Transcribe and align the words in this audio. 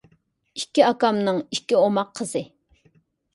ئىككى 0.61 0.83
ئاكامنىڭ 0.87 1.41
ئىككى 1.57 1.79
ئوماق 1.83 2.11
قىزى. 2.21 2.43